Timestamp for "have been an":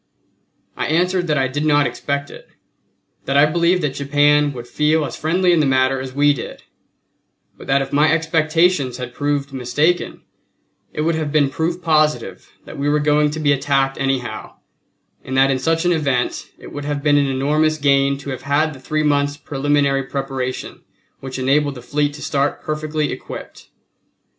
16.85-17.27